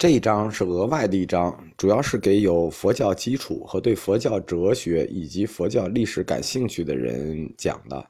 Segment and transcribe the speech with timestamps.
[0.00, 8.02] 这一章是额外的一章，主要是给有佛教基础和对佛教哲学以及佛教历史感兴趣的人讲的。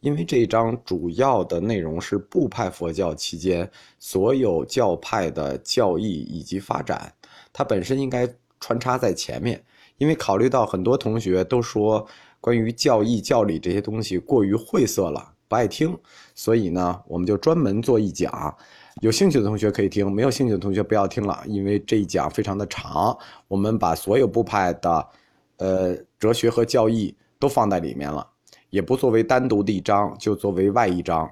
[0.00, 7.12] 因为这一章主要的内容是部派佛教期间所有教派的教义以及发展，
[7.52, 8.26] 它本身应该
[8.58, 9.62] 穿插在前面。
[9.98, 12.06] 因为考虑到很多同学都说
[12.40, 15.94] 关于教义教理这些东西过于晦涩了，不爱听，
[16.34, 18.56] 所以呢，我们就专门做一讲。
[19.00, 23.16] 有兴趣的同学可以听，没有兴趣的同学不要听了，因为这一讲非常的长。
[23.48, 25.08] 我们把所有部派的，
[25.56, 28.26] 呃，哲学和教义都放在里面了，
[28.70, 31.30] 也不作为单独的一章，就作为外一章。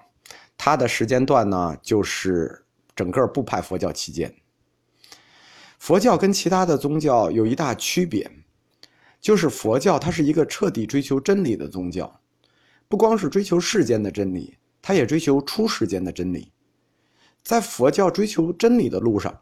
[0.59, 4.33] 它的时间段呢，就是整个部派佛教期间。
[5.79, 8.31] 佛教跟其他的宗教有一大区别，
[9.21, 12.21] 就是佛教它是一个彻底追求真理的宗教，
[12.87, 16.52] 不光是追求世间的真理，它也追求出世间的真理。
[17.43, 19.37] 在佛教追求真理的路上，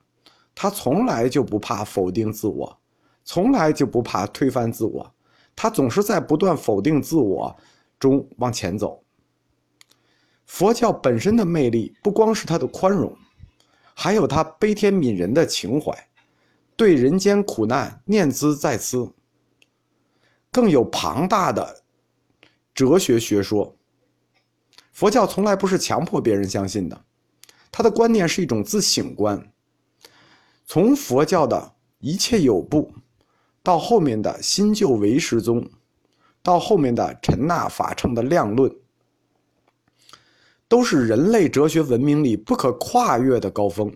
[0.55, 2.79] 他从来就不怕否定自我，
[3.25, 5.15] 从来就不怕推翻自我，
[5.55, 7.55] 他总是在不断否定自我
[7.99, 9.03] 中往前走。
[10.47, 13.17] 佛教本身的魅力不光是它的宽容，
[13.95, 15.93] 还有它悲天悯人的情怀，
[16.75, 19.13] 对人间苦难念兹在兹，
[20.51, 21.83] 更有庞大的
[22.75, 23.77] 哲学学说。
[24.91, 27.05] 佛教从来不是强迫别人相信的。
[27.73, 29.53] 他的观念是一种自省观，
[30.67, 32.93] 从佛教的一切有部，
[33.63, 35.71] 到后面的新旧唯识宗，
[36.43, 38.75] 到后面的陈那法称的量论，
[40.67, 43.95] 都是人类哲学文明里不可跨越的高峰。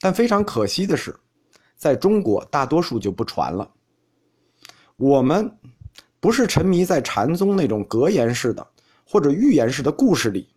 [0.00, 1.14] 但非常可惜的是，
[1.76, 3.70] 在中国大多数就不传了。
[4.96, 5.50] 我们
[6.18, 8.66] 不是沉迷在禅宗那种格言式的
[9.04, 10.48] 或者寓言式的故事里。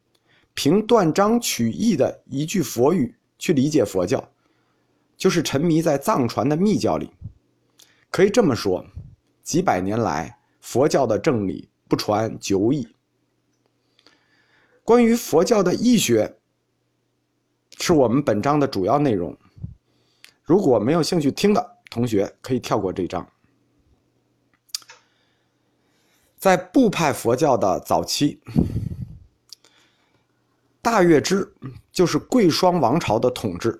[0.53, 4.29] 凭断章取义的一句佛语去理解佛教，
[5.17, 7.11] 就是沉迷在藏传的密教里。
[8.11, 8.85] 可以这么说，
[9.41, 12.87] 几百年来佛教的正理不传久矣。
[14.83, 16.37] 关于佛教的义学，
[17.79, 19.35] 是我们本章的主要内容。
[20.43, 23.27] 如果没有兴趣听的同学，可以跳过这章。
[26.37, 28.41] 在部派佛教的早期。
[30.83, 31.49] 大月支
[31.93, 33.79] 就是贵霜王朝的统治，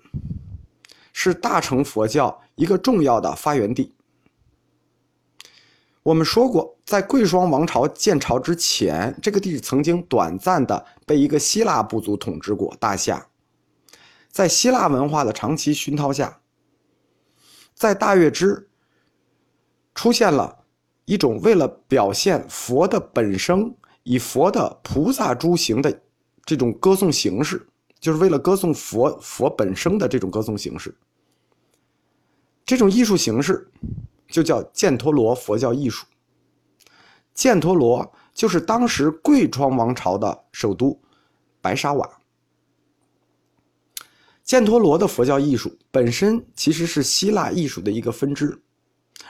[1.11, 3.93] 是大乘佛教一个重要的发源地。
[6.01, 12.73] 我们说过，在贵霜王朝建朝之前，这个地曾经短暂的被一个希腊部族统治过。
[12.79, 13.27] 大夏，
[14.29, 16.39] 在希腊文化的长期熏陶下，
[17.73, 18.69] 在大月支
[19.93, 20.63] 出现了
[21.03, 25.99] 一种为了表现佛的本身，以佛的菩萨诸行的。
[26.45, 27.65] 这种歌颂形式，
[27.99, 30.93] 就是为了歌颂佛佛本身的这种歌颂形式。
[32.65, 33.69] 这种艺术形式
[34.27, 36.05] 就叫犍陀罗佛教艺术。
[37.35, 40.99] 犍陀罗就是当时贵霜王朝的首都
[41.61, 42.09] 白沙瓦。
[44.45, 48.61] 犍陀罗的佛教艺术本身其实是希腊艺术的一个分支，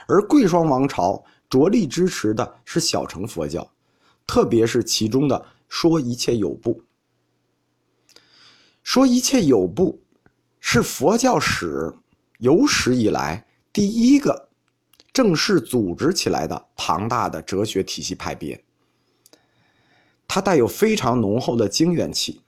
[0.06, 3.68] 而贵霜王朝着力支持的是小乘佛教，
[4.26, 6.82] 特别是其中的说一切有部。
[8.84, 9.98] 说一切有部，
[10.60, 11.92] 是佛教史
[12.38, 14.50] 有史以来第一个
[15.10, 18.62] 正式组织起来的庞大的哲学体系派别。
[20.28, 22.42] 它带有非常浓厚的经元气。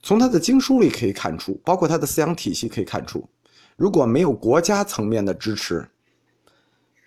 [0.00, 3.28] 从它的经书里可以看出，包括它的思想体系可以看出，
[3.76, 5.86] 如果没有国家层面的支持，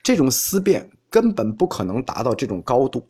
[0.03, 3.07] 这种思辨根本不可能达到这种高度。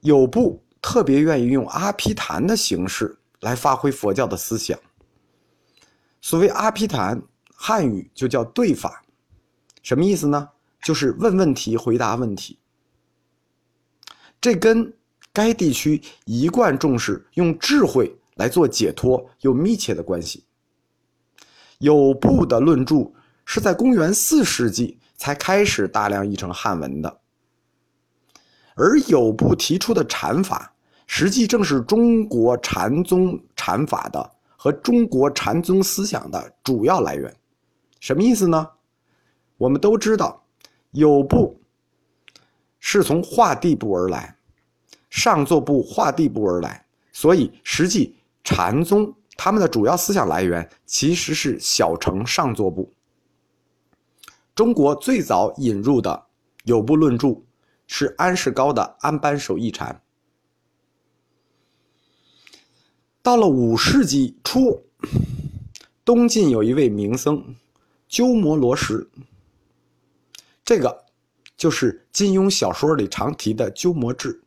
[0.00, 0.62] 有部。
[0.88, 4.78] 特别愿意用阿毗昙的形式来发挥佛教的思想。
[6.20, 7.20] 所谓阿毗昙，
[7.52, 9.02] 汉语就叫对法，
[9.82, 10.48] 什么意思呢？
[10.80, 12.60] 就是问问题，回答问题。
[14.40, 14.94] 这跟
[15.32, 20.44] 该地区一贯重视用智慧来做解脱有密切的关系。
[21.78, 23.10] 有部的论著
[23.44, 27.20] 是在公元四世纪才开始大量译成汉文的，
[28.76, 30.74] 而有部提出的禅法。
[31.06, 37.34] 实际正是中国禅宗禅法的和中国禅宗思想的主要来源，
[38.00, 38.68] 什么意思呢？
[39.56, 40.44] 我们都知道，
[40.90, 41.58] 有部
[42.80, 44.36] 是从画地部而来，
[45.08, 52.92] 上座部画地部而来，所以实际禅宗他们的主要思想来源其实是小乘上座部。
[54.54, 56.26] 中国最早引入的
[56.64, 57.36] 有部论著
[57.86, 59.94] 是安世高的《安般守义禅》。
[63.26, 64.84] 到了五世纪初，
[66.04, 67.56] 东晋有一位名僧
[68.06, 69.08] 鸠摩罗什，
[70.64, 71.06] 这个
[71.56, 74.40] 就是金庸小说里常提的鸠摩智。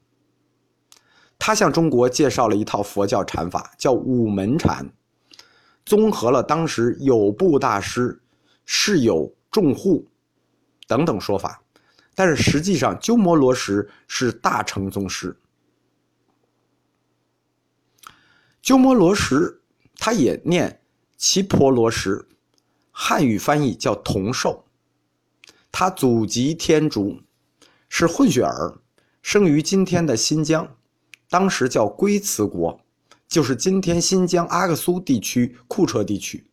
[1.38, 4.90] 他向中国介绍了一套佛教禅法，叫五门禅，
[5.86, 8.22] 综合了当时有部大师、
[8.64, 10.08] 释有众护
[10.88, 11.62] 等等说法。
[12.16, 15.36] 但是实际上，鸠摩罗什是大乘宗师。
[18.70, 19.62] 鸠摩罗什，
[19.96, 20.80] 他也念
[21.18, 22.28] 奇婆罗什，
[22.92, 24.64] 汉语翻译叫同寿。
[25.72, 27.20] 他祖籍天竺，
[27.90, 28.80] 是混血儿，
[29.24, 30.76] 生于今天的新疆，
[31.32, 32.80] 当时叫龟兹国，
[33.28, 36.46] 就是今天新疆阿克苏地区库车地区。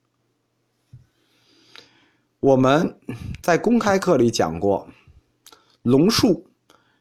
[2.40, 2.98] 我们
[3.42, 4.88] 在公开课里讲过。
[5.82, 6.48] 龙树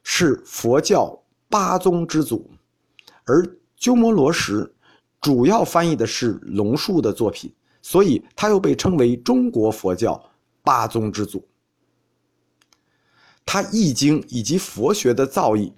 [0.02, 2.50] 是佛教八宗之祖，
[3.24, 4.74] 而鸠摩罗什
[5.20, 7.52] 主要翻译的是龙树的作品，
[7.82, 10.22] 所以他又被称为中国佛教
[10.62, 11.46] 八宗之祖。
[13.44, 15.72] 他易经以及佛学的造诣，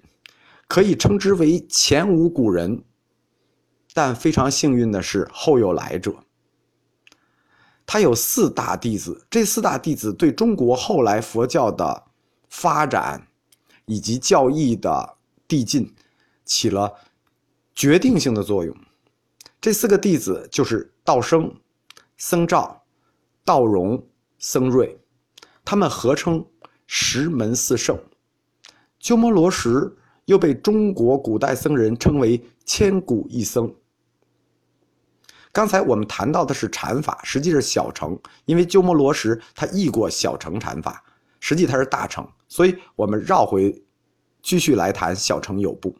[0.67, 2.83] 可以称之为前无古人。
[3.93, 6.15] 但非常幸运的是，后有来者。
[7.85, 12.05] 他有四大弟子，这四大弟子对中国后来佛教的。
[12.51, 13.27] 发展
[13.85, 15.93] 以及教义的递进
[16.45, 16.91] 起了
[17.75, 18.75] 决定性的作用。
[19.61, 21.53] 这四个弟子就是道生、
[22.17, 22.81] 僧肇、
[23.43, 24.01] 道融、
[24.37, 24.97] 僧瑞，
[25.65, 26.45] 他们合称
[26.87, 28.01] 十门四圣。
[28.99, 29.69] 鸠摩罗什
[30.25, 33.73] 又被中国古代僧人称为千古一僧。
[35.51, 41.03] 刚才我们谈到的是禅法，实际是小乘，因为鸠摩罗什他译过小乘禅法。
[41.41, 43.81] 实际它是大乘，所以我们绕回，
[44.41, 45.95] 继续来谈小乘有部。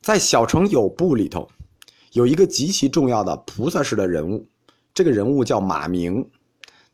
[0.00, 1.48] 在小乘有部里头，
[2.14, 4.48] 有一个极其重要的菩萨式的人物，
[4.94, 6.30] 这个人物叫马明，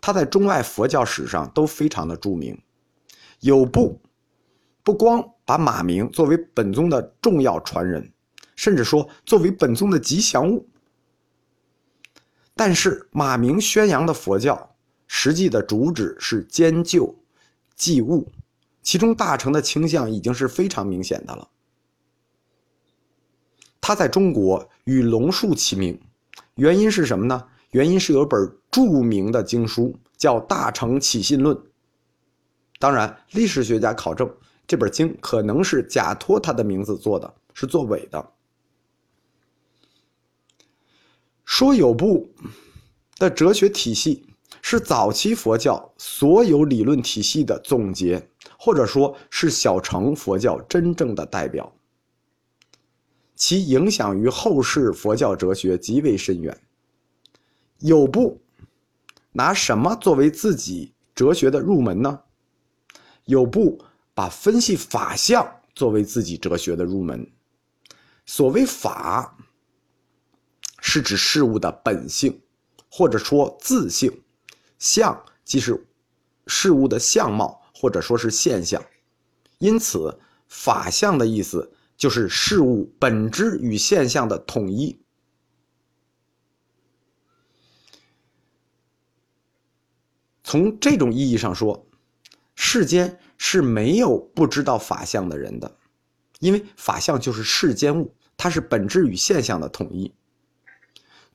[0.01, 2.59] 他在中外佛教史上都非常的著名。
[3.41, 4.01] 有部
[4.83, 8.11] 不光把马明作为本宗的重要传人，
[8.57, 10.67] 甚至说作为本宗的吉祥物，
[12.55, 14.75] 但是马明宣扬的佛教。
[15.07, 17.15] 实际的主旨是兼救
[17.75, 18.33] 济物，
[18.81, 21.49] 其中大乘的倾向已经是非常明显的了。
[23.81, 26.01] 他在中国与龙树齐名，
[26.55, 27.45] 原因是什么呢？
[27.71, 28.39] 原因是有本
[28.71, 31.57] 著名的经书叫《大乘起信论》。
[32.79, 34.31] 当然，历史学家考证
[34.67, 38.31] 这本经可能是假托他的名字做的，是作伪的。
[41.45, 42.33] 说有部
[43.19, 44.27] 的哲学体系。
[44.63, 48.29] 是早期佛教所有理论体系的总结，
[48.59, 51.73] 或者说是小乘佛教真正的代表。
[53.41, 56.61] 其影响于后世佛教哲学极为深远。
[57.79, 58.39] 有部
[59.33, 62.21] 拿什么作为自己哲学的入门呢？
[63.25, 63.83] 有部
[64.13, 67.27] 把分析法相作为自己哲学的入门。
[68.27, 69.35] 所谓法，
[70.83, 72.39] 是指事物的本性，
[72.91, 74.13] 或者说自性。
[74.79, 75.83] 相即是
[76.47, 78.85] 事物的相貌，或者说是现象，
[79.57, 84.99] 因此法相的意思就是事物本质与现象的统一。
[90.43, 91.87] 从这种意义上说，
[92.55, 95.77] 世间是没有不知道法相的人的，
[96.39, 100.11] 因为法相就是世间物，它是本质与现象的统一。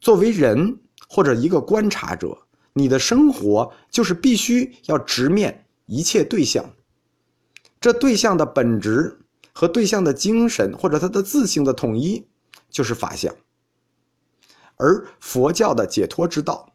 [0.01, 2.41] 作为人或者一个观察者。
[2.77, 6.75] 你的生活就是必须要直面一切对象，
[7.79, 9.17] 这对象的本质
[9.57, 12.27] 和对象的精神或者它的自性的统一，
[12.69, 13.33] 就是法相。
[14.75, 16.71] 而佛教的解脱之道，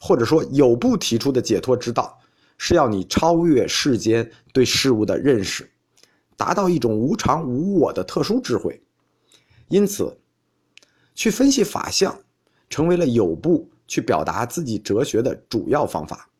[0.00, 2.18] 或者说有部提出的解脱之道，
[2.56, 5.68] 是要你超越世间对事物的认识，
[6.36, 8.80] 达到一种无常无我的特殊智慧。
[9.66, 10.16] 因此，
[11.14, 12.16] 去分析法相，
[12.70, 13.68] 成为了有部。
[13.88, 16.30] 去表达自己哲学的主要方法。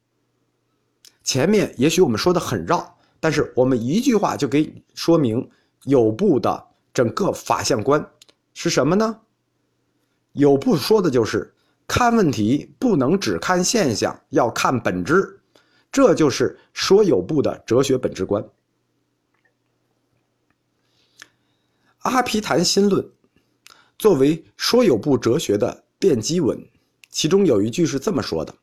[1.23, 5.51] 前面也许我们说的很绕，但是我们一句话就可以说明
[5.85, 8.07] 有部的整个法相观
[8.55, 9.21] 是什么呢？
[10.33, 11.53] 有部说的就是
[11.87, 15.41] 看问题不能只看现象，要看本质，
[15.91, 18.45] 这就是说有部的哲学本质观。
[21.99, 23.11] 阿毗昙心论
[23.99, 26.67] 作为说有部哲学的奠基文。
[27.11, 28.55] 其中有一句是这么说的：“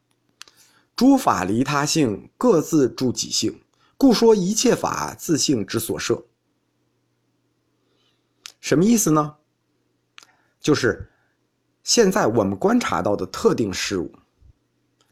[0.95, 3.61] 诸法离他性，各自住己性，
[3.95, 6.25] 故说一切法自性之所设。”
[8.59, 9.35] 什么意思呢？
[10.59, 11.09] 就是
[11.83, 14.11] 现在我们观察到的特定事物，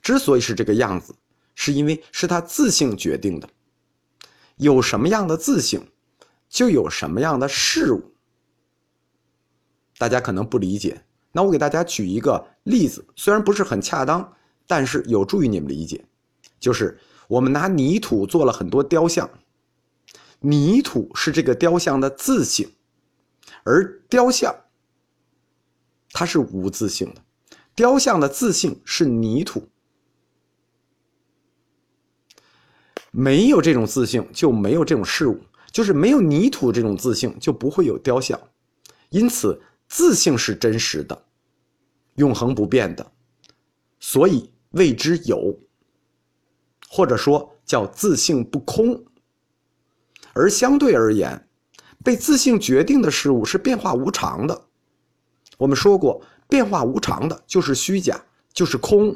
[0.01, 1.16] 之所以是这个样子，
[1.56, 3.50] 是因为是它自性决定的。
[4.58, 5.89] 有什么样的自性，
[6.50, 8.13] 就有什么样的事物。
[9.98, 14.34] 大家可能不理解，那我给大家举一个例子，虽然不是很恰当，
[14.68, 16.06] 但是有助于你们理解。
[16.60, 19.30] 就是我们拿泥土做了很多雕像，
[20.39, 22.70] 泥土是这个雕像的自性，
[23.64, 24.56] 而雕像
[26.12, 27.22] 它是无自性的，
[27.76, 29.68] 雕像的自性是泥土。
[33.12, 35.40] 没有这种自性，就没有这种事物，
[35.72, 38.40] 就是没有泥土这种自性，就不会有雕像。
[39.10, 41.26] 因此，自性是真实的，
[42.16, 43.12] 永恒不变的，
[44.00, 45.58] 所以谓之有，
[46.90, 49.04] 或者说叫自性不空。
[50.34, 51.47] 而相对而言，
[52.08, 54.62] 被自性决定的事物是变化无常的。
[55.58, 58.18] 我们说过，变化无常的就是虚假，
[58.54, 59.14] 就是空。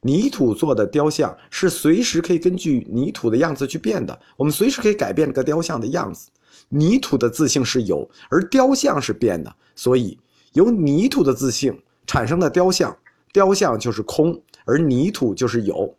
[0.00, 6.30] 泥土做的雕像是随时可以根据泥土的样子去变的，我们随时可以改变这个雕像的样子。
[6.70, 10.18] 泥土的自性是有，而雕像是变的，所以
[10.54, 12.96] 由泥土的自性产生的雕像，
[13.30, 15.94] 雕像就是空，而泥土就是有。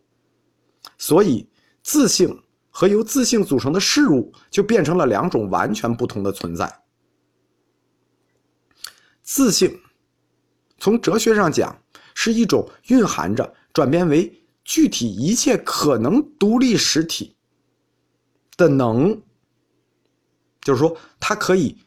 [0.98, 1.46] 所以
[1.80, 2.42] 自性
[2.72, 6.82] 和由自性组成的事物就变成了两种完全不同的存在。
[9.22, 9.78] 自性，
[10.78, 11.80] 从哲学上讲，
[12.14, 13.54] 是一种蕴含着。
[13.72, 17.36] 转变为具体一切可能独立实体
[18.56, 19.22] 的能，
[20.60, 21.78] 就是说，它可以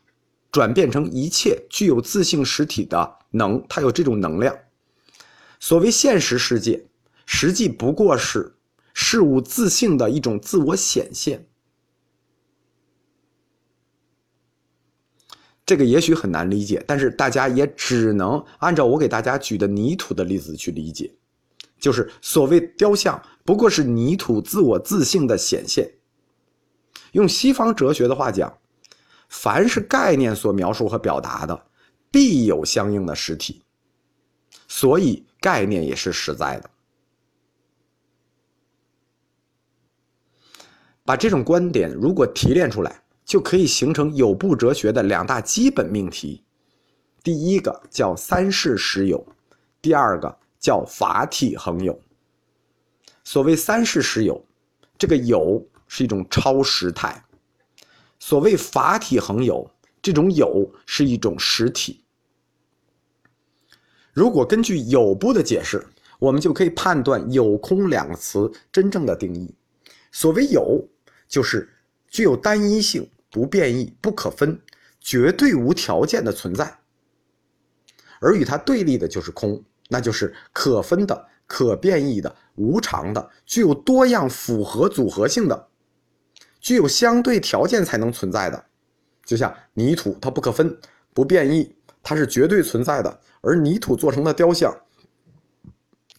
[0.52, 4.58] 转变成一切具有自性实体的能，它有这种能量。
[5.60, 6.88] 所谓现实世界，
[7.26, 8.55] 实际不过是
[8.96, 11.46] 事物自性的一种自我显现。
[15.66, 21.14] 这个也许很难理解，但是大家也只能按照我给大家举的泥土的例子去理解。
[21.78, 25.92] 就是所谓雕像，不过是泥土自我自性的显现。
[27.12, 28.58] 用西方哲学的话讲，
[29.28, 31.66] 凡是概念所描述和表达的，
[32.10, 33.62] 必有相应的实体，
[34.70, 36.70] 所以概念也是实在的。
[41.06, 46.44] 把这种观点如果提炼出来，就可以形成有部哲学的两大基本命题：
[47.24, 49.26] 第一个叫三世实有，
[49.82, 50.38] 第二个。
[50.58, 52.00] 叫法体恒有。
[53.24, 54.44] 所谓三世实有，
[54.98, 57.22] 这个有是一种超实态；
[58.18, 59.70] 所谓法体恒有，
[60.02, 62.02] 这种有是一种实体。
[64.12, 65.86] 如果根据有部的解释，
[66.18, 69.54] 我们就可以判断“有空”两个词真正的定义。
[70.12, 70.84] 所谓有，
[71.28, 71.70] 就是
[72.08, 74.60] 具有单一性、不变异、不可分、
[75.00, 76.66] 绝对无条件的存在；
[78.20, 79.64] 而与它对立的就是空。
[79.88, 85.68] 那就是可分的、可变异的、无常的、具有多样符合组合性的、
[86.60, 88.66] 具有相对条件才能存在的。
[89.24, 90.76] 就像泥土，它不可分、
[91.14, 93.20] 不变异，它是绝对存在的。
[93.42, 94.76] 而泥土做成的雕像，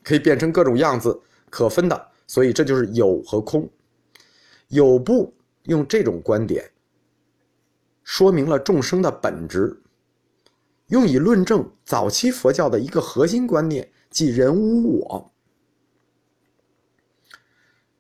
[0.05, 1.21] 可以变成各种样子，
[1.51, 2.09] 可分的。
[2.29, 3.69] 所以这就是有和空。
[4.69, 6.71] 有部用这种观点，
[8.03, 9.83] 说明了众生的本质。
[10.89, 15.33] 用以论证早期佛教的一个核心观念，即人无我。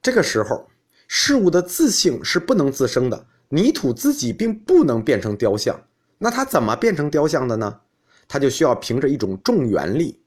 [0.01, 0.69] 这个时候，
[1.09, 5.89] 事物的自性是不能自生的，泥土自己并不能变成雕像。
[6.19, 7.81] 那它怎么变成雕像的呢？
[8.29, 10.21] 它就需要凭着一种重原力，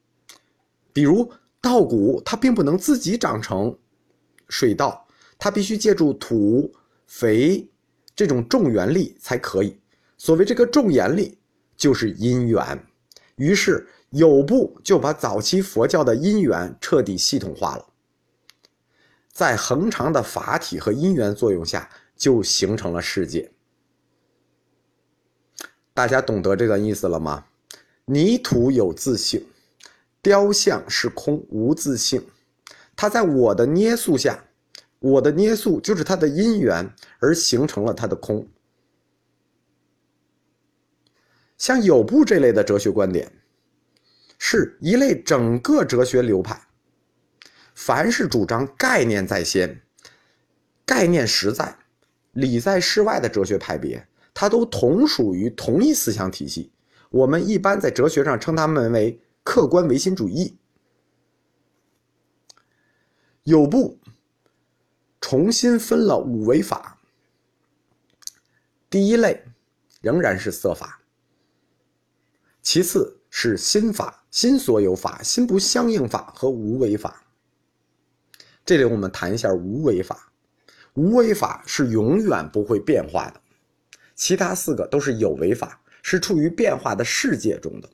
[0.92, 1.32] 比如
[1.62, 3.78] 稻谷，它并不能自己长成
[4.48, 5.08] 水稻，
[5.40, 6.72] 它必须借助土、
[7.08, 7.68] 肥
[8.16, 9.80] 这种重原力才可以。
[10.20, 11.36] 所谓这个重原力。
[11.80, 12.86] 就是因缘，
[13.38, 17.88] 于是有部就把早期佛教的因缘彻底系统化了，
[19.32, 23.50] 在恒常的法体和因缘作用下，就形成了世界。
[25.94, 27.46] 大家懂得这段意思了吗？
[28.04, 29.46] 泥土有自性，
[30.22, 32.22] 雕像是空无自性，
[32.94, 34.44] 它在我的捏塑下，
[35.00, 38.48] 我的捏塑就是它的因缘，而形成了它的空。
[41.58, 43.32] 像有部这类的哲学观点，
[44.38, 46.62] 是一类整个哲学流派。
[47.74, 49.82] 凡是主张概念在先、
[50.86, 51.78] 概念实在、
[52.34, 56.72] 理在事外的哲学派别，它都同属于同一思想体系。
[57.10, 60.58] 我们一般在哲学上称他们为客观唯心主义。
[63.44, 63.98] 有部
[65.22, 67.00] 重新分了五维法，
[68.90, 69.44] 第一类
[70.02, 71.02] 仍然是色法。
[72.62, 77.24] 其次是心法，心所有法、心不相应法和无为法。
[78.66, 80.32] 这里我们谈一下无为法。
[80.96, 83.40] 无为法是永远不会变化的，
[84.16, 87.90] 其他四个都是有为法，是处于变化的世界中的。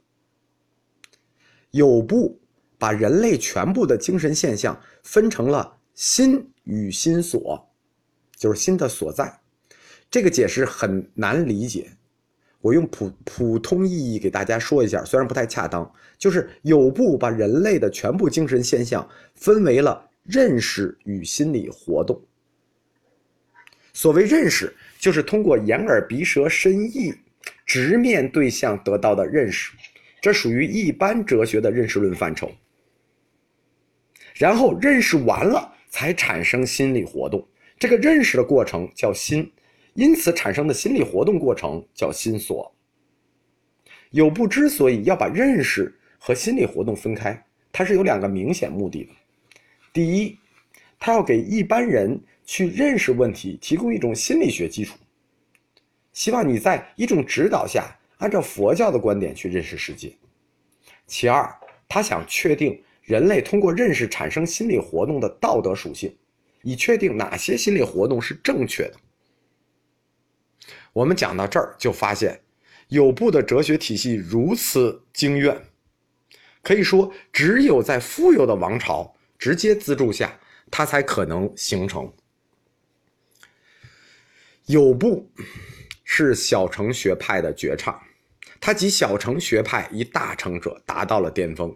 [1.72, 2.40] 有部
[2.80, 7.68] 把人类全部的精神现象分成了心与心所，
[8.36, 9.40] 就是心的所在。
[10.12, 11.90] 这个解释很难理解，
[12.62, 22.22] 我用普普通意义给大家说一下，虽然不太恰当，就是有部把人类的全部精神现象分为了认识与心理活动。
[23.94, 27.14] 所谓认识，就是通过眼耳鼻舌身意
[27.66, 29.72] 直面对象得到的认识。
[30.22, 32.52] 这属于一般哲学的认识论范畴。
[34.34, 37.48] 然后认识完了，才产生心理活动。
[37.80, 39.50] 这个认识的过程叫心，
[39.94, 42.70] 因此产生的心理活动过程叫心所。
[44.12, 49.12] 有部之所以要把认识和心理活动分开，它是有两个明显目的的。
[49.94, 50.38] 第一，
[51.00, 54.98] 他要给一般人去认识问题提供一种心理学基础，
[56.12, 57.98] 希望你在一种指导下。
[58.18, 60.14] 按照佛教的观点去认识世界。
[61.08, 61.50] 其二，
[61.88, 66.16] 他想确定人类通过认识产生心理活动的道德属性，
[66.62, 68.96] 以确定哪些心理活动是正确的。
[70.92, 72.42] 我们讲到这儿就发现，
[72.90, 75.60] 有部的哲学体系如此精院，
[76.62, 80.38] 可以说只有在富有的王朝直接资助下，
[80.70, 82.12] 它才可能形成。
[84.66, 85.32] 有部。
[86.08, 88.00] 是小乘学派的绝唱，
[88.62, 91.76] 他集小乘学派以大成者达到了巅峰。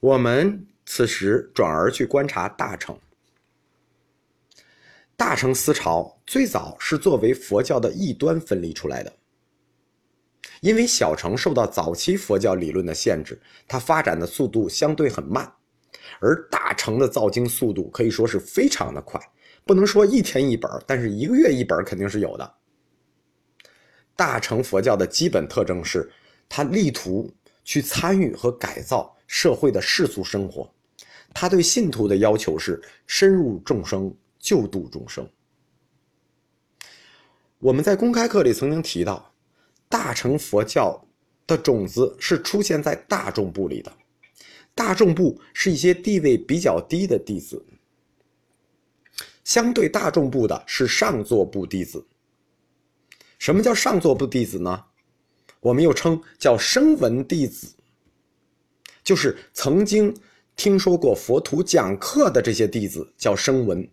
[0.00, 2.96] 我们此时转而去观察大乘，
[5.16, 9.12] 大乘思潮最早是作为佛教的异端分离出来的。
[10.60, 15.52] 因为小乘受到早期佛教理论的限制，它发展的速度相对很慢，
[16.20, 19.20] 而大乘的造经速度可以说是非常的快，
[19.64, 22.54] 不能说一天一本，但是一个月一本肯定是有的。
[24.14, 26.08] 大乘佛教的基本特征是，
[26.48, 27.32] 他力图
[27.64, 30.68] 去参与和改造社会的世俗生活，
[31.32, 35.28] 他对信徒的要求是深入众生，救度众生。
[37.60, 39.32] 我们在公开课里曾经提到，
[39.88, 41.00] 大乘佛教
[41.46, 43.92] 的种子是出现在大众部里的，
[44.74, 47.64] 大众部是一些地位比较低的弟子，
[49.44, 52.04] 相对大众部的是上座部弟子。
[53.38, 54.84] 什么叫上座部弟子呢？
[55.60, 57.74] 我们又称叫声闻弟子，
[59.08, 60.14] 就是曾经
[60.54, 63.88] 听说过佛徒讲课的这些弟子叫声闻，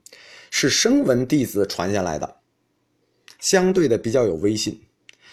[0.51, 2.35] 是声闻弟子传下来的，
[3.39, 4.77] 相对的比较有威信。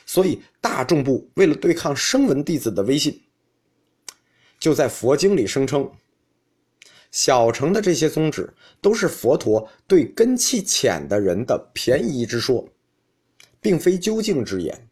[0.06, 3.20] 所以大众部为了对抗声闻弟子的威信，
[4.60, 5.90] 就在佛经里声称，
[7.10, 12.64] 小乘的这些宗旨都是佛陀对根气浅的人的便宜之说。
[13.60, 14.88] 并非究竟之言，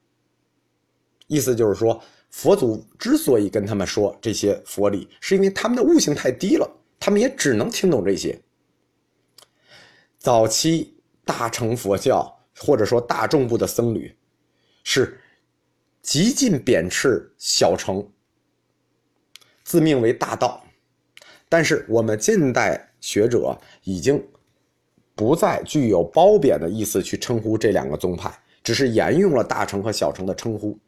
[1.29, 8.41] 意思就是说，佛祖之所以跟他们说这些佛理，是因为他们的悟性太低了，他们也只能听懂这些。
[10.19, 14.15] 早期大乘佛教或者说大众部的僧侣，
[14.85, 15.19] 是
[16.03, 18.09] 极尽贬斥小乘，
[19.65, 20.65] 自命为大道。
[21.49, 24.25] 但是我们近代学者已经
[25.15, 28.33] 不再具有褒贬的意思去称呼这两个宗派。
[28.63, 30.79] 只是沿用了大乘和小乘的称呼。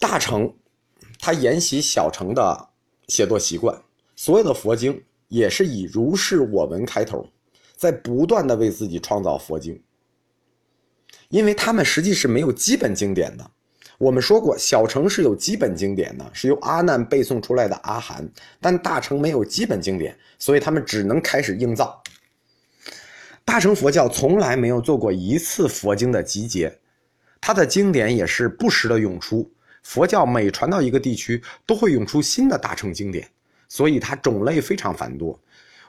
[0.00, 0.50] 大乘，
[1.18, 2.68] 他沿袭小乘的
[3.06, 3.78] 写作习惯，
[4.16, 7.28] 所有的佛经也是以“如是我闻”开头，
[7.76, 9.78] 在不断的为自己创造佛经。
[11.28, 13.50] 因为他们实际是没有基本经典的。
[13.98, 18.26] 我们说过，小乘是有基本经典的，是由阿难背诵出来的阿含，
[18.58, 22.02] 但大乘没有基本经典，所以他们只能开始硬造。
[23.44, 26.78] 大乘佛教从来没有做过一次佛经的集结，
[27.38, 29.52] 它的经典也是不时的涌出。
[29.82, 33.28] 佛教每传到一个地区，都会涌出新的大乘经典，
[33.68, 35.38] 所以它种类非常繁多。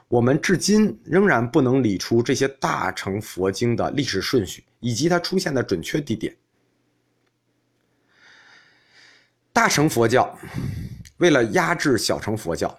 [0.08, 6.36] 我们至今仍然不能理出这些大乘佛经的历史顺序以及它出现的准确地点。
[9.54, 10.38] 大乘佛教
[11.18, 12.78] 为了压制小乘佛教，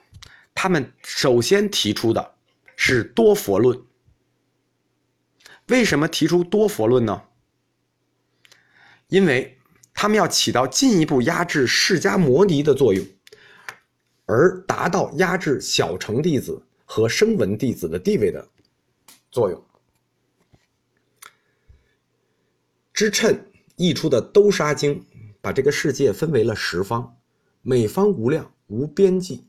[0.53, 2.35] 他们首先提出的
[2.75, 3.79] 是多佛论。
[5.69, 7.21] 为什么提出多佛论呢？
[9.07, 9.57] 因为
[10.03, 13.01] 他们要起到进一步压制释迦摩尼的作用，
[14.25, 18.45] 而达到压制小乘弟子和声闻弟子的地位的
[19.31, 19.65] 作用。
[22.91, 23.39] 支谶
[23.77, 24.99] 译出的《兜沙经》
[25.39, 27.15] 把这个世界分为了十方，
[27.61, 29.47] 每方无量无边际，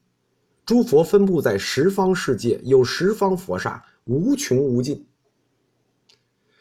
[0.64, 5.04] 诸佛分布在十方世界，有十方佛刹，无穷无尽。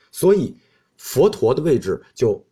[0.09, 0.57] 所以
[0.97, 2.43] 佛陀的位置就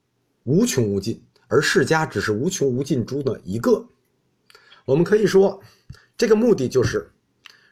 [0.43, 1.19] 无穷无尽，
[1.51, 3.85] 而释迦只是无穷无尽中的一个。
[4.85, 5.61] 我们可以说，
[6.17, 7.11] 这个目的就是，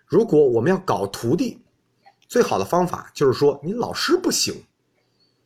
[0.05, 1.61] 如果我们要搞徒弟，
[2.27, 4.53] 最好的方法就是说你老师不行。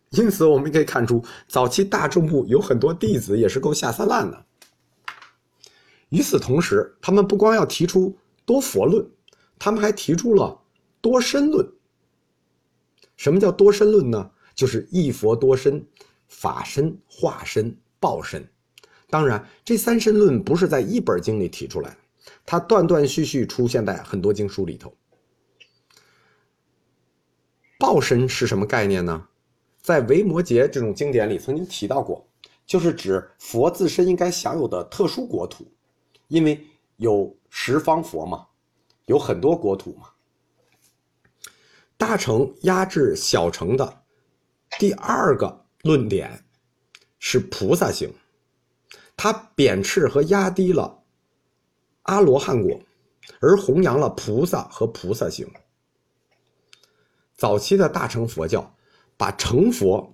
[0.10, 4.46] 因此，我们可以看出，早期大众部有很多弟子也是够下三滥的。
[6.10, 9.08] 与此同时，他们不光要提出多佛论，
[9.60, 10.60] 他们还提出了
[11.02, 11.72] 多身论。
[13.16, 14.32] 什么叫多身论呢？
[14.56, 15.86] 就是一佛多身，
[16.28, 18.46] 法身、化身、报身。
[19.10, 21.98] 当然，这三身论不是在一本经里提出来的，
[22.46, 24.94] 它断断续续出现在很多经书里头。
[27.80, 29.28] 报身是什么概念呢？
[29.82, 32.28] 在《维摩诘》这种经典里曾经提到过，
[32.66, 35.72] 就是指佛自身应该享有的特殊国土，
[36.28, 36.66] 因为
[36.98, 38.46] 有十方佛嘛，
[39.06, 40.10] 有很多国土嘛。
[41.98, 44.04] 大乘压制小乘的
[44.80, 46.44] 第二个论点
[47.26, 48.14] 是菩萨行，
[49.16, 51.02] 他贬斥和压低了
[52.02, 52.78] 阿罗汉果，
[53.40, 55.50] 而弘扬了菩萨和菩萨行。
[57.34, 58.70] 早期的大乘佛教。
[59.16, 60.12] 把成佛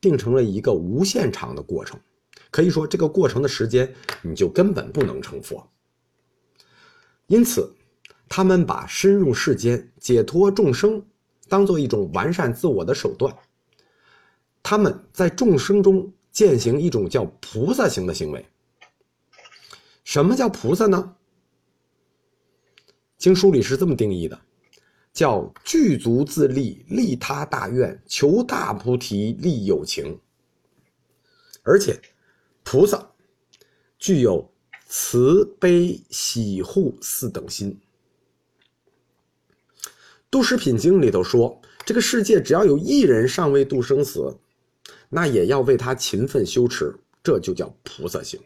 [0.00, 1.98] 定成了一个无限长的过程，
[2.50, 3.92] 可以说这个过程的时间
[4.22, 5.68] 你就根本不能成佛。
[7.26, 7.74] 因此，
[8.28, 11.04] 他们把深入世间、解脱众生
[11.48, 13.36] 当做一种完善自我的手段。
[14.62, 18.44] 他们在众生中践行一种叫菩萨行的行为。
[20.04, 21.16] 什么叫菩萨呢？
[23.16, 24.38] 经书里是这么定义的。
[25.14, 30.20] 叫具足自利，利他大愿，求大菩提，利有情。
[31.62, 31.98] 而且，
[32.62, 33.12] 菩萨
[33.98, 34.52] 具有
[34.86, 37.80] 慈悲喜护四等心。
[40.30, 44.38] 《度世品经》里头说，这个世界只要有一人尚未度生死，
[45.16, 48.38] 那也要为他勤奋修持，这就叫菩萨行。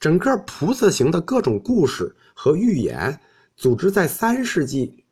[0.00, 3.20] 整个菩萨行的各种故事和寓言，
[3.56, 5.04] 组织在三世纪。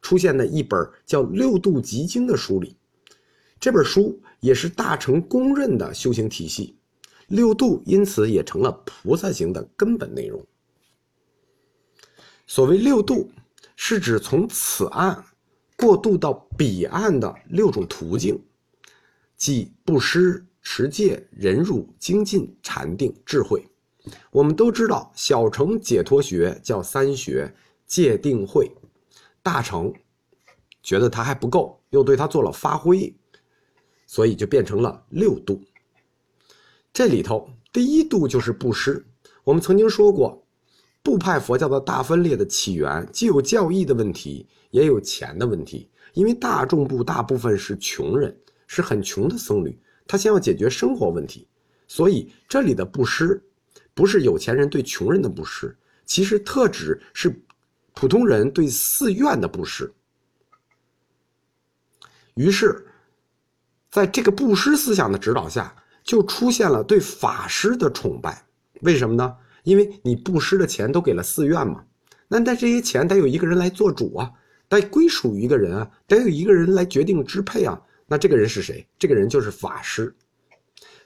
[0.00, 2.74] 出现的一本叫《六度集经》的书里，
[3.60, 6.74] 这本书也是大乘公认的修行体系，
[7.28, 10.42] 六度因此也成了菩萨行的根本内容。
[12.46, 13.30] 所谓六度，
[13.76, 15.22] 是指从此岸
[15.76, 18.42] 过渡到彼岸的六种途径，
[19.40, 23.66] 即布施、持戒、忍辱、精进、禅定、智慧。
[24.30, 27.50] 我们都知道，小乘解脱学叫三学：
[27.86, 28.70] 戒、定、慧。
[29.42, 29.90] 大成
[30.82, 33.16] 觉得他还不够，又对他做了发挥，
[34.04, 35.58] 所以就变成了六度。
[36.92, 39.02] 这里头第一度就是布施。
[39.42, 40.46] 我们曾经说过，
[41.02, 45.88] 部派佛教的大分裂的起源，既有教义的问题，也有钱的问题。
[46.12, 48.38] 因为大众部大部分是穷人，
[48.70, 51.48] 是很穷的僧侣，他先要解决生活问题，
[51.88, 53.42] 所以这里的布施
[53.94, 57.34] 不是有钱人对穷人的布施，其实特指是。
[57.92, 59.92] 普通人对寺院的布施，
[62.34, 62.86] 于是，
[63.90, 68.46] 在这个布施思想的指导下，就出现了对法师的崇拜。
[68.82, 69.36] 为什么呢？
[69.64, 71.84] 因为你布施的钱都给了寺院嘛，
[72.28, 74.30] 那但这些钱得有一个人来做主啊，
[74.68, 77.78] 得归属于一个人啊，得有一个人来决定支配啊。
[78.10, 78.84] 那这个人是谁？
[78.98, 80.12] 这个人就是法师。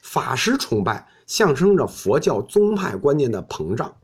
[0.00, 3.94] 法师崇拜象征着佛教宗派观念的膨胀。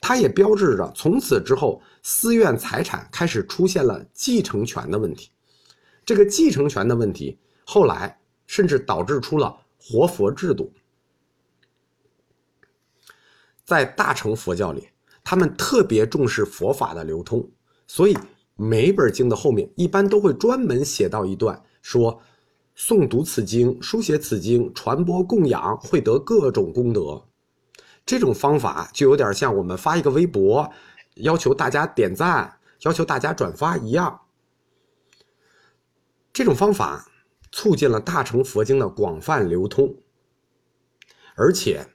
[0.00, 5.30] 它也标志着从此之后，寺院财产开始出现了继承权的问题。
[6.04, 10.72] 这个继承权的问题，后来甚至导致出了活佛制度。
[13.64, 14.88] 在大乘佛教里，
[15.22, 17.48] 他们特别重视佛法的流通，
[17.86, 18.18] 所以
[18.56, 22.20] 每本经的后面一般都会专门写到一段，说
[22.76, 27.24] 诵读此经、书写此经、传播供养，会得各种功德。
[28.04, 30.68] 这种方法就有点像我们发一个微博，
[31.14, 34.20] 要求大家点赞，要求大家转发一样。
[36.32, 37.08] 这种方法
[37.52, 39.94] 促进了大乘佛经的广泛流通，
[41.36, 41.86] 而且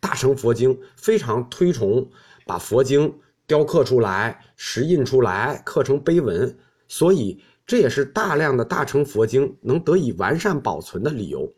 [0.00, 2.10] 大乘佛经非常推崇
[2.44, 11.52] 把佛经雕刻出来、石印出来、刻成碑文，所以这也是大量的大乘佛经能得以完善保存的理由。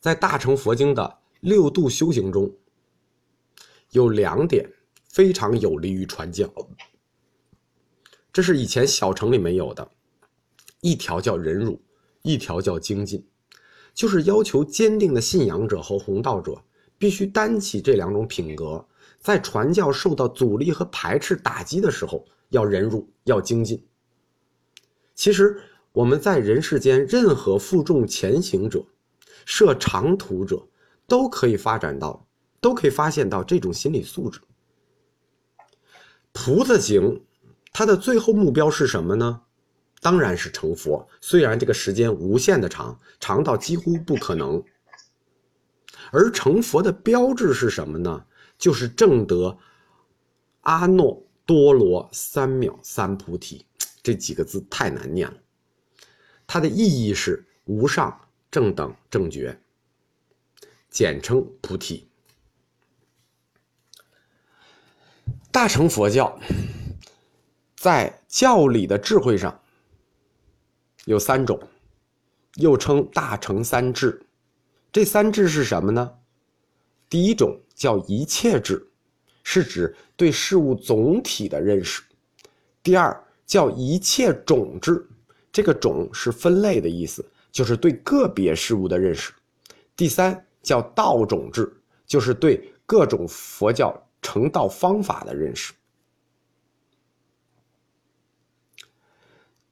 [0.00, 1.18] 在大乘佛经的。
[1.40, 2.52] 六度修行中
[3.92, 4.68] 有两点
[5.08, 6.52] 非常有利于传教，
[8.32, 9.88] 这是以前小城里没有的。
[10.80, 11.80] 一条叫忍辱，
[12.22, 13.24] 一条叫精进，
[13.94, 16.60] 就是要求坚定的信仰者和弘道者
[16.98, 18.84] 必须担起这两种品格，
[19.20, 23.80] 在传教受到阻力和排斥打击的时候，要忍辱，要精进。
[25.28, 25.60] 其实
[25.92, 28.82] 我们在人世间，任何负重前行者、
[29.44, 30.66] 涉长途者，
[31.06, 32.26] 都可以发展到，
[32.62, 34.40] 都可以发现到这种心理素质。
[36.32, 37.22] 菩萨行，
[37.74, 39.42] 它的最后目标是什么呢？
[40.00, 41.06] 当然是成佛。
[41.20, 44.64] 虽然这个时间无限的长，长到几乎不可能。
[46.10, 48.24] 而成佛的标志是什么呢？
[48.56, 49.58] 就是正得
[50.62, 53.66] 阿耨多罗三藐三菩提。
[54.08, 55.36] 这几个字太难念了，
[56.46, 58.18] 它的意义是无上
[58.50, 59.60] 正等正觉，
[60.88, 62.08] 简称菩提。
[65.52, 66.40] 大乘佛教
[67.76, 69.60] 在教理的智慧上
[71.04, 71.60] 有三种，
[72.54, 74.24] 又称大乘三智。
[74.90, 76.18] 这三智是什么呢？
[77.10, 78.90] 第一种叫一切智，
[79.44, 82.00] 是指对事物总体的认识；
[82.82, 83.22] 第二。
[83.48, 85.04] 叫一切种智，
[85.50, 89.32] 这个种是分类的意思，就是对个别事物的认识。
[89.96, 91.74] 第三叫道种智，
[92.06, 95.72] 就是对各种佛教成道方法的认识。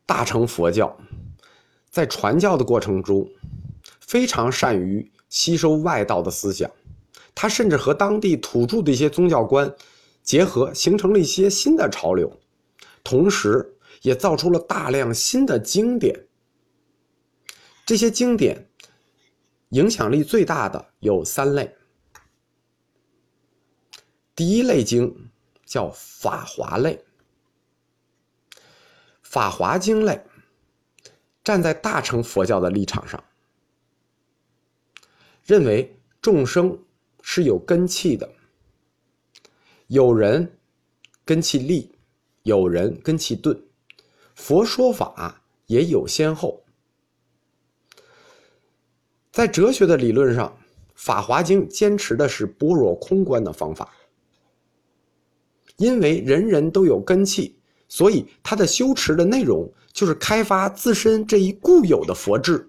[0.07, 0.97] 大乘佛教
[1.91, 3.29] 在传教的过程中，
[4.01, 6.71] 非常善于吸收外道的思想，
[7.35, 9.71] 他甚至和当地土著的一些宗教观
[10.23, 12.41] 结合，形成了一些新的潮流。
[13.07, 16.27] 同时，也造出了大量新的经典。
[17.87, 18.69] 这些经典
[19.69, 21.73] 影响力最大的有三类。
[24.35, 25.31] 第一类经
[25.65, 26.97] 叫《法华类》，
[29.23, 30.21] 《法华经》类
[31.45, 33.23] 站在大乘佛教的立场上，
[35.45, 36.77] 认为众生
[37.23, 38.29] 是有根器的，
[39.87, 40.59] 有人
[41.25, 41.96] 根器利。
[42.47, 43.61] 有人跟其顿，
[44.37, 46.63] 佛说法也有先后。
[49.33, 50.49] 在哲学的理论上，
[50.95, 53.93] 《法华经》坚持的是般若空观的方法。
[55.77, 62.61] 因为人人都有根器，所以他的修持的内容就是开发自身这一固有的佛智。《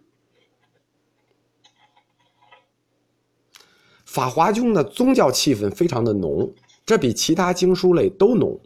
[4.05, 6.51] 法华经》的宗教气氛非常的浓，
[6.83, 8.59] 这比其他经书类都浓。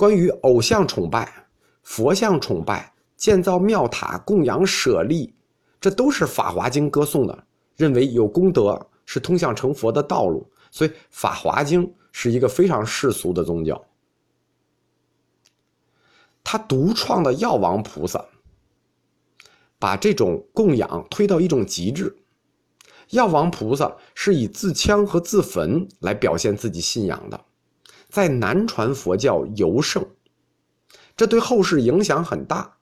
[0.00, 1.30] 关于偶像崇拜、
[1.82, 5.34] 佛像崇拜、建造庙塔、供养舍利，
[5.78, 7.44] 这都是《法华经》歌颂的，
[7.76, 13.78] 认为有功德是通向成佛的道路，所以《法华经》是一个非常世俗的宗教。
[16.42, 18.24] 他独创的药王菩萨，
[19.78, 22.16] 把这种供养推到一种极致。
[23.10, 27.38] 药王菩萨是以自戕和自焚来表现自己信仰的。
[28.10, 30.04] 在南传佛教尤盛，
[31.16, 32.76] 这对后世影响很大。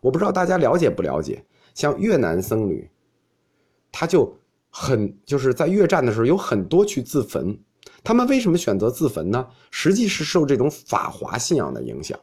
[0.00, 2.90] 我不知道大家了解不了解，像越南僧侣，
[3.92, 4.36] 他就
[4.68, 7.56] 很就是在越战的时候有很多去自焚。
[8.02, 9.48] 他们为什么选择自焚呢？
[9.70, 12.18] 实际是受这种法华信仰的影响。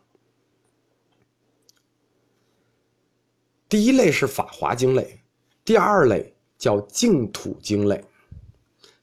[3.70, 5.22] 第一类是法华经类，
[5.64, 8.04] 第二类叫净土经类。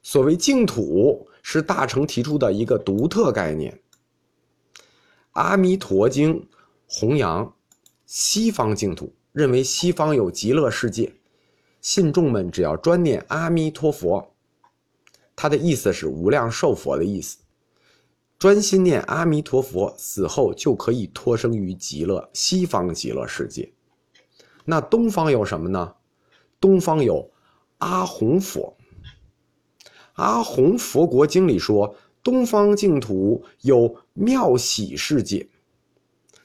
[0.03, 1.27] 所谓净土。
[1.49, 3.79] 是大乘提出的一个独特概念，
[5.31, 6.41] 《阿弥陀经》
[6.85, 7.55] 弘扬
[8.05, 11.13] 西方净土，认为西方有极乐世界，
[11.79, 14.35] 信众们只要专念阿弥陀佛，
[15.37, 17.37] 它的意思是无量寿佛的意思，
[18.37, 23.71] 专心念阿弥陀佛，死后就可以托生于极乐西方极乐世界。
[24.65, 25.95] 那东方有什么呢？
[26.59, 27.31] 东方有
[27.77, 28.76] 阿弘佛。
[30.17, 35.47] 阿弘佛国经里说，东方净土有妙喜世界，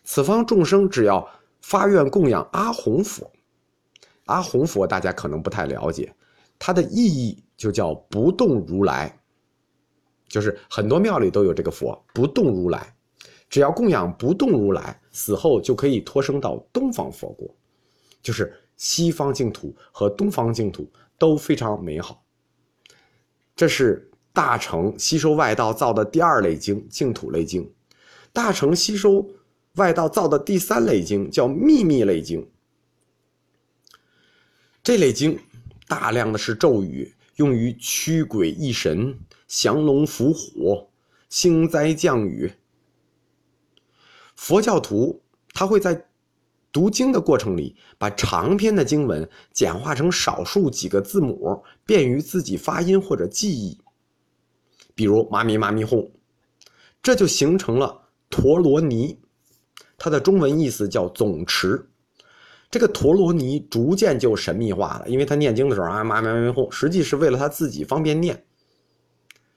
[0.05, 1.27] 此方众生只要
[1.63, 3.31] 发愿供养阿弘佛，
[4.27, 6.15] 阿弘佛大家可能不太了解，
[6.59, 9.19] 它的意义就叫不动如来，
[10.29, 12.95] 就是很多庙里都有这个佛，不动如来，
[13.49, 17.49] 只要供养不动如来，死后就可以托生到东方佛国，
[18.23, 22.22] 就是西方净土和东方净土都非常美好。
[23.63, 27.63] 这是大乘吸收外道造的第二类经，净土类经；
[28.33, 29.25] 大乘吸收
[29.75, 32.51] 外道造的第三类经叫秘密类经。
[34.83, 35.39] 这类经
[35.87, 40.91] 大量的是咒语，用于驱鬼役神、降龙伏虎、
[41.29, 42.53] 兴灾降雨。
[44.35, 45.23] 佛教徒
[45.55, 46.09] 他会在
[46.73, 53.79] 读经的过程里，把长篇的经文简化成少数几个字母，便于自己发音或者记忆。
[54.95, 56.11] 比如“妈咪妈咪哄”，
[57.03, 59.19] 这就形成了陀罗尼，
[59.99, 61.87] 它的中文意思叫总持。
[62.71, 68.43] 这个陀罗尼逐渐就神秘化了，因为他念经的时候啊，妈咪妈咪哄，实际是为了他自己方便念。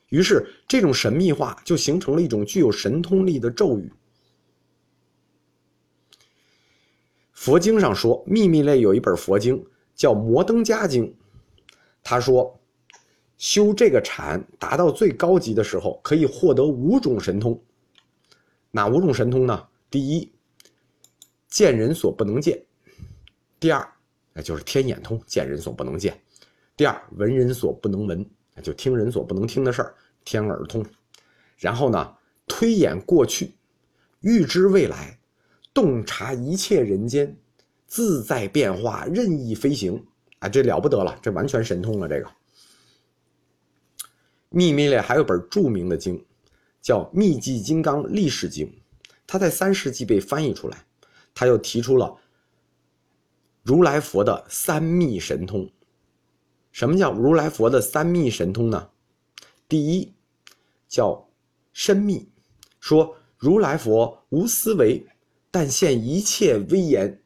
[0.10, 3.90] 于是，这种神秘化就形成了一种具有神通力的咒语。
[7.36, 11.06] 佛经上说，秘密类有一本佛经叫《摩登伽经》，
[12.02, 12.58] 他说，
[13.38, 17.62] 修这个禅达到最高级的时候，可以获得五种神通。
[18.72, 19.68] 哪五种神通呢？
[19.92, 20.32] 第一，
[21.50, 22.58] 见人所不能见；
[23.60, 23.88] 第二，
[24.34, 26.14] 那就是天眼通，见人所不能见；
[26.78, 28.26] 第二，闻人所不能闻，
[28.64, 29.94] 就听人所不能听的事儿，
[30.24, 30.84] 天耳通。
[31.58, 32.16] 然后呢，
[32.48, 33.54] 推演过去，
[34.22, 35.20] 预知未来。
[35.76, 37.38] 洞察一切人间，
[37.86, 40.02] 自在变化，任意飞行，
[40.40, 42.08] 啊，这了不得了，这完全神通了。
[42.08, 42.32] 这个
[44.48, 46.26] 秘密类还有本著名的经，
[46.82, 48.66] 叫《密记金刚历史经》，
[49.28, 50.86] 它在三世纪被翻译出来，
[51.34, 52.16] 他又提出了
[53.62, 55.70] 如来佛的三密神通。
[56.72, 58.90] 什么叫如来佛的三密神通呢？
[59.68, 60.14] 第一
[60.88, 61.28] 叫
[61.74, 62.30] 深密，
[62.80, 65.06] 说如来佛无思维。
[65.56, 67.18] 但现一切威严。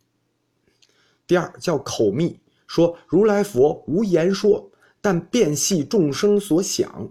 [1.26, 4.70] 第二叫口密，说如来佛无言说，
[5.02, 7.10] 但遍系众生所想。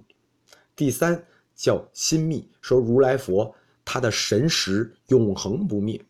[0.76, 1.20] 第三
[1.57, 3.52] 叫心密，说如来佛
[3.85, 6.00] 他的神识永恒不灭。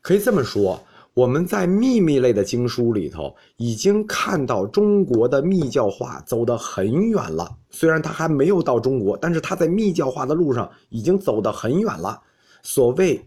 [0.00, 0.80] 可以这么说，
[1.14, 7.58] 我们在秘密类的经书里头已经看到中国的密教化走得很远了。
[7.70, 12.22] 虽然他还没有到中国，但是他在密教化的路上已经走得很远了。
[12.66, 13.24] 所谓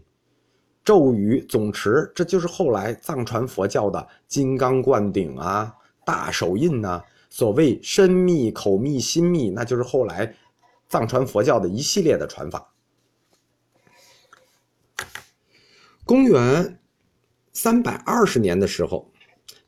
[0.84, 5.74] 咒语总持，这就是后来藏传佛教的金刚灌顶啊、
[6.04, 7.02] 大手印呐。
[7.30, 10.34] 所谓身密、口密、心密，那就是后来
[10.88, 12.70] 藏传佛教的一系列的传法。
[16.04, 16.78] 公元
[17.54, 19.10] 三百二十年的时候，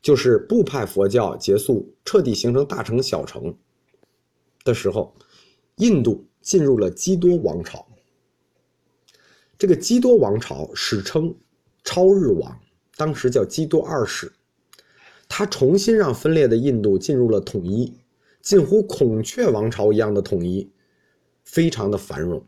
[0.03, 3.57] 就是部派佛教结束、彻底形成大乘小乘
[4.63, 5.15] 的时候，
[5.77, 7.83] 印度进入了基多王朝。
[9.57, 11.33] 这个基多王朝史称
[11.83, 12.59] 超日王，
[12.97, 14.31] 当时叫基多二世，
[15.29, 17.93] 他重新让分裂的印度进入了统一，
[18.41, 20.69] 近乎孔雀王朝一样的统一，
[21.43, 22.43] 非常的繁荣。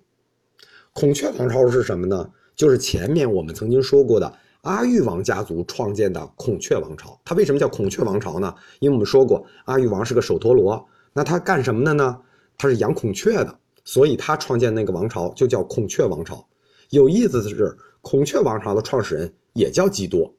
[0.94, 2.30] 孔雀王朝是什么呢？
[2.56, 7.20] 就是前面我们曾经说过的阿育王家族创建的孔雀王朝。
[7.26, 8.54] 它为什么叫孔雀王朝呢？
[8.80, 12.18] 因为我们说过阿育王是个首陀罗，那他干什么的呢？
[12.58, 16.48] 他是养孔雀的，所以他创建那个王朝就叫孔雀王朝。
[16.89, 20.34] 有意思的是，孔雀王朝的创始人也叫基多。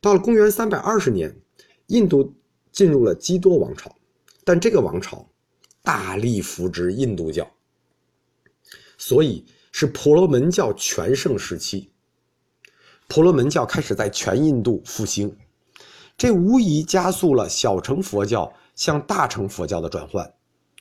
[0.00, 1.34] 到了公元三百二十年，
[1.88, 2.32] 印度
[2.70, 3.94] 进入了基多王朝，
[4.44, 5.28] 但这个王朝
[5.82, 7.50] 大力扶植印度教，
[8.98, 11.90] 所以是婆罗门教全盛时期。
[13.08, 15.36] 婆罗门教开始在全印度复兴，
[16.16, 20.32] 这无疑加速了小乘佛教向大乘佛教的转换。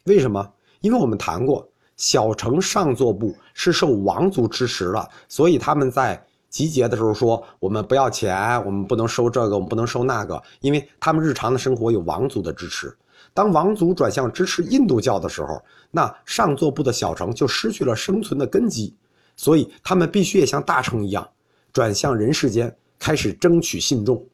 [0.06, 0.54] 为什么？
[0.82, 1.72] 因为我们谈过。
[1.98, 12.96] 小乘上座部是受王族支持的，所以他们在集结的时候说：“我们不要钱，我们不能收这个，我们不能收那个，因为他们日常的生活有王族的支持。
[13.34, 18.96] 当王族转向支持印度教的时候，那上座部的小乘就失去了生存的根基，
[19.36, 21.28] 所以他们必须也像大乘一样，
[21.74, 24.26] 转向人世间，开始争取信众。”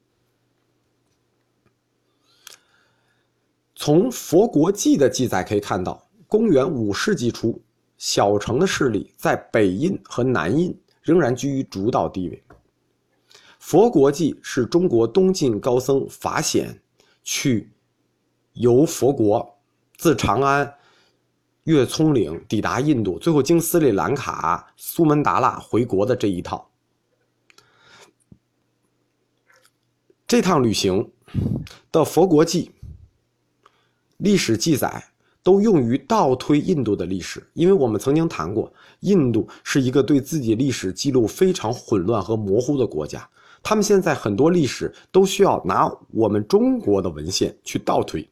[3.75, 6.07] 从《佛国记》的记载可以看到。
[6.31, 7.61] 公元五世纪初，
[7.97, 12.41] 小城的势力在北印和南印仍然居于主导地位。
[13.59, 16.81] 佛国记是中国东晋高僧法显
[17.21, 17.69] 去
[18.53, 19.59] 游佛国，
[19.97, 20.73] 自长安
[21.65, 26.71] 越葱岭抵达印度，最后经斯里兰卡、苏门答腊回国的这一套。
[30.25, 31.11] 这趟旅行
[31.91, 32.71] 的佛国记
[34.15, 35.10] 历史记载。
[35.43, 43.27] 都用于倒推印度的历史，因为我们曾经谈过，印度是一个对自己历史记录非常混乱和模糊的国家。
[43.63, 48.27] 他们现在很多历史都需要拿我们中国的文献去倒推，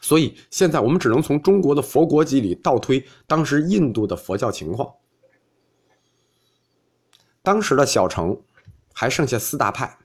[0.00, 4.92] 所以现在我们只能从中国的佛国记里倒推当时印度的佛教情况。
[7.42, 8.36] 当时的小乘
[8.92, 9.96] 还剩下四大派：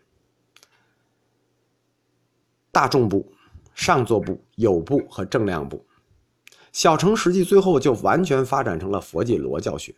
[2.72, 3.32] 大众部、
[3.74, 5.84] 上座部、有部和正量部。
[6.76, 9.96] 小城实际最后就完全发展成了佛系罗教学。